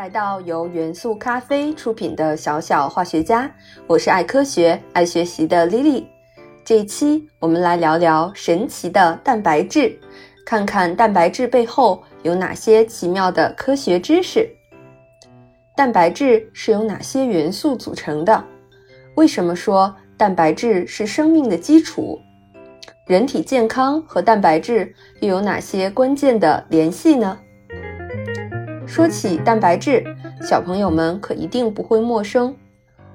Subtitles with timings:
[0.00, 3.54] 来到由元素咖啡出品的小小化学家，
[3.86, 6.06] 我是爱科学、爱学习的 Lily。
[6.64, 9.94] 这一期我们来聊聊神奇的蛋白质，
[10.46, 14.48] 看看蛋白质背后有哪些奇妙的科学知识。
[15.76, 18.42] 蛋白质是由哪些元素组成的？
[19.16, 22.18] 为什么说蛋白质是生命的基础？
[23.06, 27.38] 人体健康和蛋白质又有哪些关键的联系呢？
[28.90, 30.04] 说起蛋白质，
[30.42, 32.52] 小朋友们可一定不会陌生。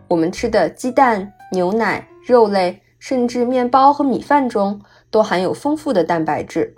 [0.08, 6.74] 我们吃的鸡蛋、牛奶、肉类，甚至面包和米饭中，都含有丰富的蛋白质。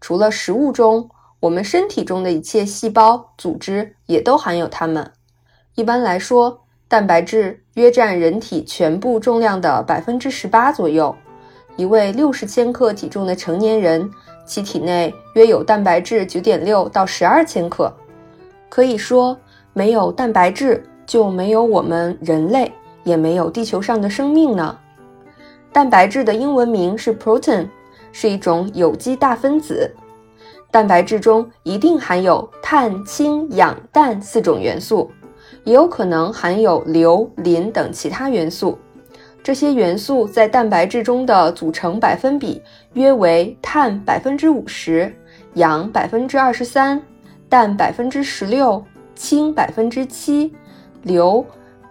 [0.00, 5.08] 除了食物中，我们身体中的一切细胞、组织也都含有它们。
[5.76, 11.14] 一般来说，蛋白质约占人体全部重量的百分之十八左右。
[11.76, 14.10] 一位六十千克体重的成年人，
[14.44, 17.94] 其体内约有蛋白质九点六到十二千克。
[18.70, 19.36] 可以说，
[19.74, 22.72] 没有蛋白质就没有我们人类，
[23.04, 24.78] 也没有地球上的生命呢。
[25.72, 27.68] 蛋白质的英文名是 protein，
[28.12, 29.92] 是一种有机大分子。
[30.70, 35.10] 蛋白质中一定含有碳、氢、氧、氮四种元素，
[35.64, 38.78] 也有可能含有硫、磷等其他元素。
[39.42, 45.12] 这些元素在蛋白质中的组成百分比约为碳百分之五十，
[45.54, 47.02] 氧百分之二十三。
[47.50, 48.82] 氮百分之十六，
[49.16, 50.54] 氢百分之七，
[51.02, 51.44] 硫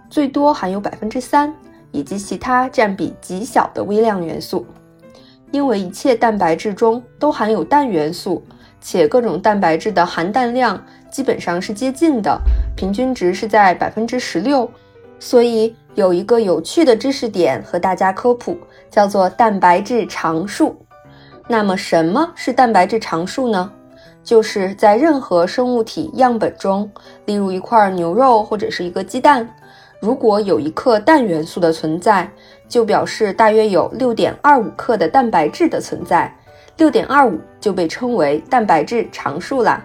[0.10, 1.54] 最多含有百分之三，
[1.92, 4.66] 以及其他占比极小的微量元素。
[5.52, 8.42] 因为一切蛋白质中都含有氮元素，
[8.80, 12.40] 且各种蛋白质的含氮量基本上是接近的，
[12.78, 14.70] 平均值是在百分之十六。
[15.20, 18.58] 所以有一个有趣的知识点和大家科普，
[18.90, 20.74] 叫做蛋白质常数。
[21.50, 23.70] 那么什么是蛋白质常数呢？
[24.30, 26.88] 就是在任何生物体样本中，
[27.26, 29.50] 例如一块牛肉或者是一个鸡蛋，
[30.00, 32.32] 如果有一克氮元素的存在，
[32.68, 36.32] 就表示大约有六点二五克的蛋白质的存在。
[36.78, 39.84] 六点二五就被称为蛋白质常数啦。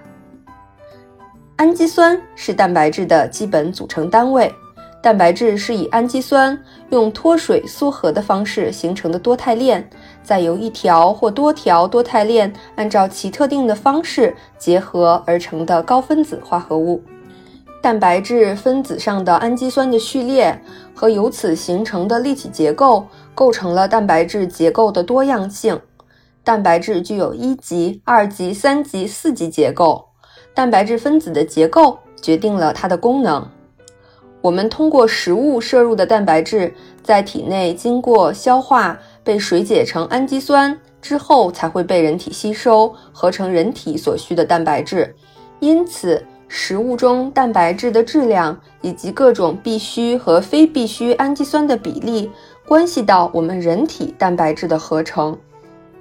[1.56, 4.54] 氨基酸是蛋白质的基本组成单位。
[5.02, 6.58] 蛋白质是以氨基酸
[6.90, 9.88] 用脱水缩合的方式形成的多肽链，
[10.24, 17.00] 再由一条或多条多肽链按照其特定的方式结合而成的高分子化合物。
[17.82, 20.58] 蛋白质分子上的氨基酸的序列
[20.94, 25.78] 和由此形成的立体结构，构成了蛋白质结构的多样性。
[26.42, 30.06] 蛋白质具有一级、二级、三级、四级结构。
[30.54, 33.46] 蛋白质分子的结构决定了它的功能。
[34.40, 45.14] 我们通过食物摄入的蛋白质，在体内经过消化，被水解成氨基酸之后，才会被人体吸收，合成人体所需的蛋白质。
[45.60, 52.30] 因此，食物中蛋白质的质量以及各种必需和非必需氨基酸的比例，
[52.66, 55.36] 关系到我们人体蛋白质的合成。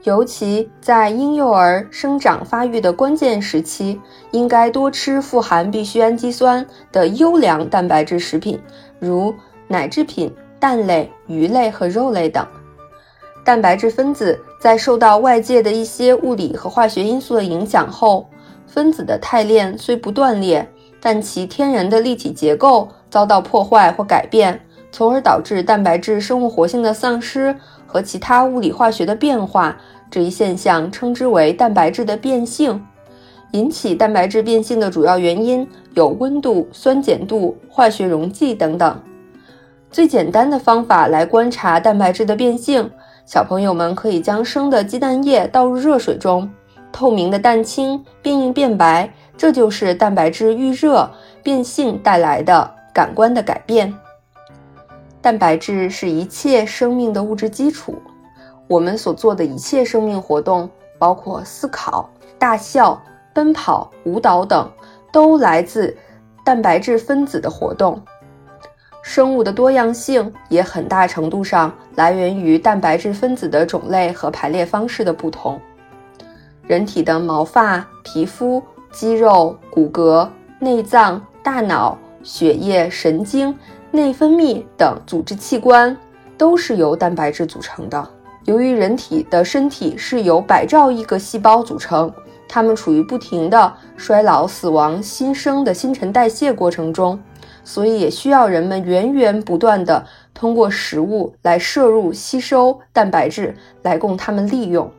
[0.03, 3.97] 尤其在婴幼儿生长发育的关键时期，
[4.31, 8.59] 应该多吃富含必需氨基酸的优良蛋白质食品，
[8.99, 9.33] 如
[9.69, 10.29] 奶制品、
[10.59, 12.45] 蛋类、鱼类和肉类等。
[13.43, 18.25] 蛋白质分子在受到外界的一些物理和化学因素的影响后，
[18.65, 20.65] 分子的肽链虽不断裂，
[21.01, 24.59] 但其天然的立体结构遭到破坏或改变，
[24.91, 27.53] 从而导致蛋白质生物活性的丧失
[27.85, 29.77] 和其他物理化学的变化。
[30.09, 32.81] 这一现象称之为蛋白质的变性。
[33.51, 38.99] 引起蛋白质变性的主要原因有温度、酸碱度、化学溶剂等等。
[39.91, 42.89] 最简单的方法来观察蛋白质的变性，
[43.25, 46.49] 小朋友们可以将生的鸡蛋液倒入热水中，
[46.91, 51.09] 透明的蛋清变硬变白，这就是蛋白质遇热
[51.41, 53.93] 变性带来的感官的改变。
[55.21, 57.95] 蛋白质是一切生命的物质基础。
[58.67, 60.69] 我们所做的一切生命活动，
[60.99, 63.01] 包括思考、大笑、
[63.33, 64.69] 奔跑、舞蹈等，
[65.11, 65.95] 都来自
[66.43, 68.01] 蛋白质分子的活动。
[69.03, 75.59] 生物的多样性也很大程度上来源于蛋白质分子的种类和排列方式的不同。
[76.65, 78.63] 人体的毛发、皮肤、
[78.93, 80.27] 肌肉、骨骼、
[80.57, 83.53] 内脏、大脑、血液、神经、
[83.91, 85.95] 内分泌等组织器官，
[86.37, 88.09] 都是由蛋白质组成的。
[88.45, 92.11] 由于人体的身体是由百兆亿个细胞组成，
[92.47, 97.19] 它们处于不停的衰老、死亡、新生的新陈代谢过程中，
[97.63, 104.89] 所以也需要人们源源不断的通过食物来摄入、吸收蛋白质，来供它们利用。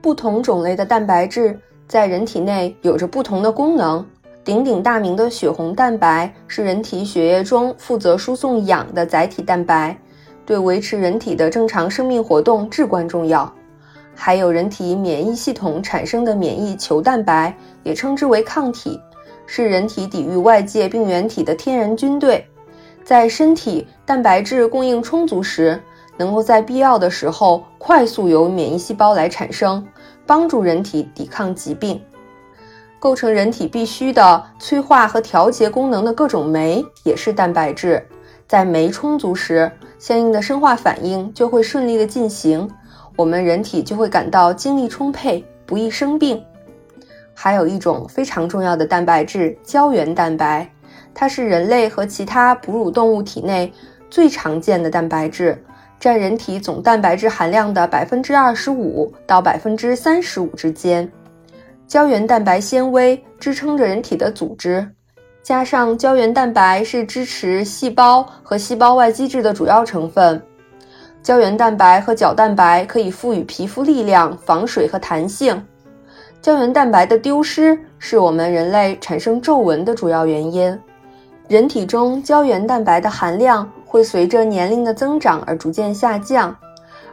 [0.00, 4.04] 不同种类的蛋白质在人体内有着不同的功能。
[4.42, 9.96] 鼎鼎大名的血红蛋白是人体血液中负责输送氧的载体蛋白，
[10.46, 13.52] 对维持人体的正常生命活动至关重要。
[14.14, 18.98] 还有人体免疫系统产生的免疫球蛋白，也称之为抗体，
[19.52, 22.46] 是人体抵御外界病原体的天然军队。
[23.02, 25.82] 在身体蛋白质供应充足时，
[26.16, 29.84] 能够在必要的时候快速由免疫细胞来产生，
[30.24, 32.00] 帮助人体抵抗疾病。
[33.00, 38.06] 构成人体必需的催化和调节功能的各种酶也是蛋白质，
[38.46, 39.68] 在酶充足时，
[39.98, 42.70] 相应的生化反应就会顺利的进行，
[43.16, 46.40] 我们人体就会感到精力充沛，不易生病。
[47.42, 50.70] 还有一种非常重要的蛋白质——胶原蛋白，
[51.14, 53.72] 它是人类和其他哺乳动物体内
[54.10, 55.56] 最常见的蛋白质，
[55.98, 61.10] 占人体总蛋白质含量的百分之二十五到百分之三十五之间。
[61.88, 64.86] 胶原蛋白纤维支撑着人体的组织，
[65.42, 70.38] 加上胶原蛋白是支持细胞和细胞外基质的主要成分。
[71.22, 75.66] 胶原蛋白和角蛋白可以赋予皮肤力量、防水和弹性。
[76.42, 80.78] 胶原蛋白的丢失是我们人类产生皱纹的主要原因。
[81.48, 86.56] 人体中胶原蛋白的含量会随着年龄的增长而逐渐下降，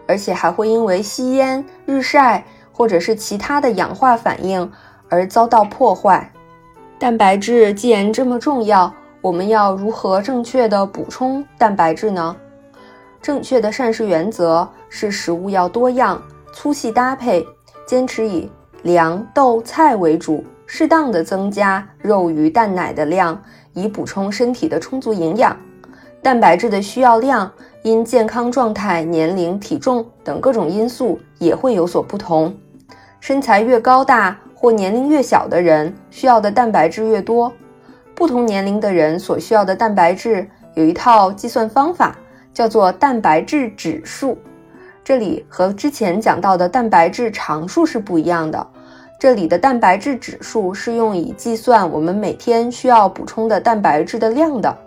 [0.07, 2.43] 而且还会因为吸烟、日晒。
[2.71, 4.71] 或者是其他的氧化反应
[5.09, 6.31] 而遭到破坏。
[6.99, 12.35] 蛋白质既然这么重要，我们要如何正确的补充蛋白质呢？
[13.19, 16.21] 正确的膳食原则是食物要多样、
[16.53, 17.43] 粗细搭配，
[17.87, 18.47] 坚持以
[18.87, 23.37] 粮、豆、菜为主，适当的增加肉、鱼、蛋、奶的量，
[23.73, 25.55] 以补充身体的充足营养。
[26.23, 27.51] 蛋白质的需要量
[27.83, 32.55] 因健康状态、年龄、体重等各种因素也会有所不同。
[33.19, 37.51] 身材越高大或年龄越小的人，需要的蛋白质越多。
[38.15, 42.17] 不同年龄的人所需要的蛋白质有一套计算方法，
[42.53, 44.37] 叫做蛋白质指数。
[45.03, 48.67] 这里和之前讲到的蛋白质常数是不一样的。
[49.19, 54.77] 这里的蛋白质指数是用以计算我们每天需要补充的蛋白质的量的。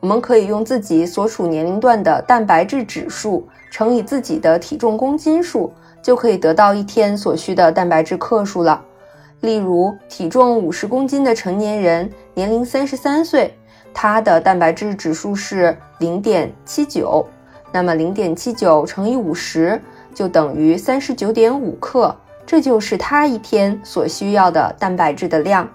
[0.00, 5.72] 我们可以用自己所处年龄段的蛋白质指数乘以自己的体重公斤数。
[6.00, 8.82] 就可以得到一天所需的蛋白质克数了。
[9.40, 13.52] 例如，体重五十公斤的成年人，年龄三十三岁，
[13.92, 17.26] 他的蛋白质指数是零点七九，
[17.72, 19.78] 那么零点七九乘以五十
[20.14, 22.16] 就等于三十九点五克，
[22.48, 25.68] 这就是他一天所需要的蛋白质的量。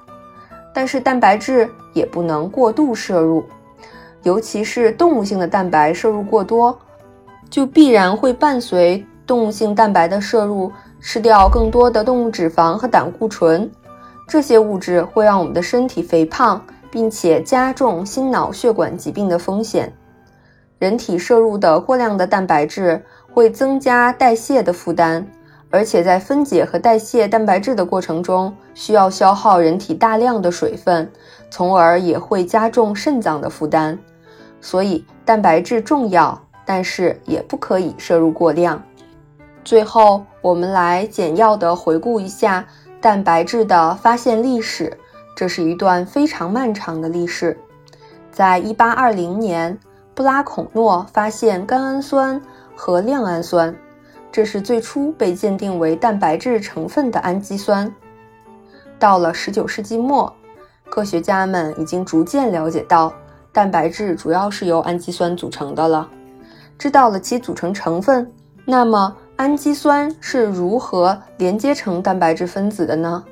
[0.73, 3.45] 但是蛋白质也不能过度摄入，
[4.23, 6.75] 尤其是动物性的蛋白摄入过多，
[7.47, 9.05] 就必然会伴随。
[9.27, 13.69] 动物性蛋白的摄入，吃掉更多的动物脂肪和胆固醇，
[14.27, 16.59] 这些物质会让我们的身体肥胖，
[16.89, 19.93] 并且加重心脑血管疾病的风险。
[20.79, 25.25] 人体摄入的过量的蛋白质会增加代谢的负担，
[25.73, 31.11] 而且在分解和代谢蛋白质的过程中，需要消耗人体大量的水分，
[31.49, 33.97] 从而也会加重肾脏的负担。
[34.61, 38.79] 所以，蛋白质重要，但是也不可以摄入过量。
[39.63, 42.63] 最后，我们来简要的回顾一下
[43.01, 44.95] 蛋白质的发现历史。
[45.35, 47.57] 这是一段非常漫长的历史。
[48.31, 49.79] 在1820年，
[50.13, 52.39] 布拉孔诺发现甘氨酸
[52.75, 53.75] 和亮氨酸，
[54.33, 57.93] 这是最初被鉴定为蛋白质成分的氨基酸。
[58.97, 60.33] 到了19世纪末，
[60.89, 63.13] 科学家们已经逐渐了解到
[63.51, 66.09] 蛋白质主要是由氨基酸组成的了。
[66.79, 68.29] 知道了其组成成分，
[68.65, 69.15] 那么。
[69.35, 73.23] 氨基酸是如何连接成蛋白质分子的呢？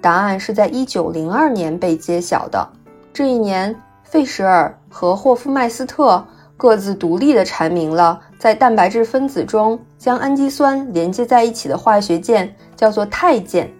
[0.00, 2.66] 答案是在1902年被揭晓的。
[3.12, 6.26] 这一年，费舍尔和霍夫麦斯特
[6.56, 13.70] 各自独立地阐明了在蛋白质分子中将氨基酸连接在一起的化学键，叫做肽键。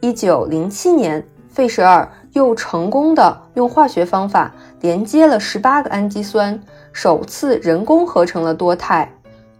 [0.00, 6.58] 1907年，费舍尔又成功地用化学方法连接了18个氨基酸，
[6.92, 9.12] 首次人工合成了多肽。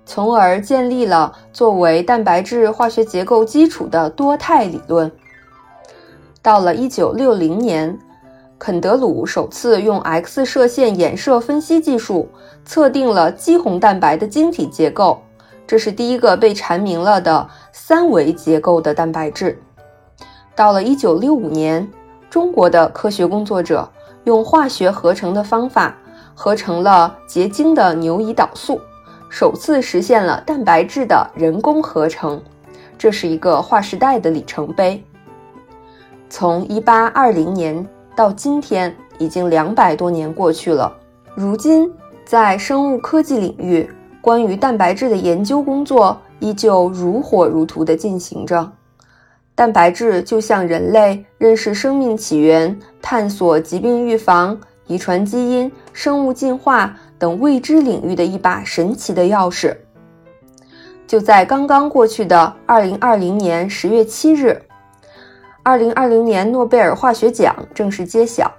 [0.06, 5.10] 从而建立了作为蛋白质化学结构基础的多肽理论。
[6.42, 7.98] 到了1960年，
[8.60, 12.28] 肯德鲁首次用 X 射线衍射分析技术
[12.62, 15.18] 测定了肌红蛋白的晶体结构，
[15.66, 19.58] 这是第一个被阐明了的三维结构的蛋白质。
[20.54, 21.90] 到了1965年，
[22.28, 23.90] 中国的科学工作者
[24.24, 25.96] 用化学合成的方法
[26.34, 28.78] 合成了结晶的牛胰岛素。
[29.30, 32.38] 首次实现了蛋白质的人工合成，
[32.98, 35.02] 这是一个划时代的里程碑。
[36.28, 37.88] 从1820年
[38.20, 40.94] 到今天，已经两百多年过去了。
[41.34, 41.90] 如今，
[42.22, 43.88] 在生物科技领域，
[44.20, 48.70] 关于蛋白质的研究工作依旧如火如荼地进行着。
[49.54, 54.54] 蛋白质就像人类认识生命起源、探索疾病预防、
[54.86, 59.74] 遗传基因、生物进化等未知领域的一把神奇的钥匙。
[61.06, 64.60] 就在刚刚过去的二零二零年十月七日，
[65.62, 68.50] 二零二零年诺贝尔化学奖正式揭晓，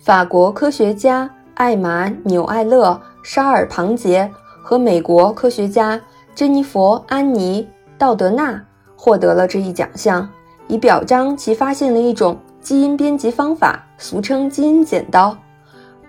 [0.00, 4.30] 法国科学家艾玛纽埃勒沙尔庞杰
[4.62, 6.00] 和美国科学家
[6.36, 8.62] 珍妮佛安妮道德纳
[8.96, 10.28] 获得了这一奖项。
[10.68, 15.36] 以表彰其发现了一种基因编辑方法，俗称基因剪刀。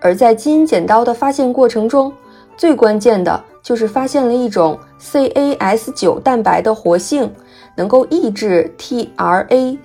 [0.01, 2.13] 而在基因剪刀的发现过程中，
[2.56, 7.32] 最关键的就是发现了一种 CAS9 蛋白的活性，
[7.77, 9.77] 能够抑制 tRNA-RNA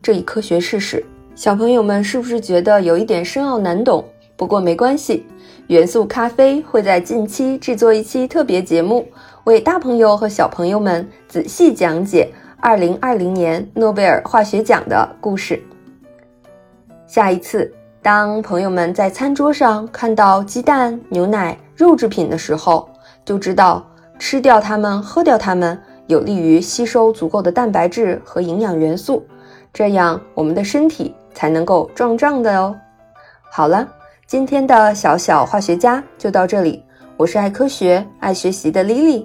[0.00, 1.04] 这一科学事实。
[1.34, 4.02] 小朋友们是不是觉得有一点深奥难懂？
[4.36, 5.26] 不过没关系，
[5.66, 9.06] 元素咖啡会在近期制作一期特别节目，
[9.44, 12.30] 为大朋友和小朋友们仔细讲解。
[12.62, 15.58] 二零二零年诺贝尔化学奖的故事。
[17.06, 17.72] 下一次，
[18.02, 22.86] 当朋友们在餐桌上看到鸡蛋、牛奶、肉制品的时候，
[23.24, 23.82] 就知道
[24.18, 29.24] 吃掉它们、喝掉它们，有利于吸收足够的蛋白质和营养元素，
[29.72, 32.74] 这样我们的身体才能够壮壮的哦。
[33.48, 33.88] 好了，
[34.26, 36.82] 今天的小小化学家就到这里。
[37.16, 39.24] 我是爱科学、爱学习的 Lily，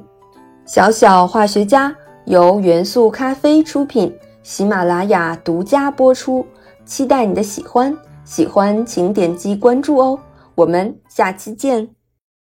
[0.67, 1.93] 小小化学家。
[2.25, 6.45] 由元素咖啡出品，喜马拉雅独家播出，
[6.83, 10.19] 期待你的喜欢，喜欢请点击关注哦，
[10.53, 11.94] 我们下期见。